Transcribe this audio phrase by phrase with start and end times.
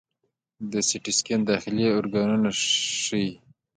[0.71, 2.49] د سی ټي سکین داخلي ارګانونه
[3.03, 3.29] ښيي.